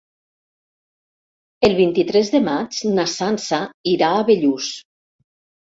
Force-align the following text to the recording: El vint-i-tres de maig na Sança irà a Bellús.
El 1.69 1.77
vint-i-tres 1.81 2.33
de 2.37 2.41
maig 2.49 2.81
na 2.97 3.07
Sança 3.15 3.61
irà 3.97 4.13
a 4.19 4.27
Bellús. 4.33 4.77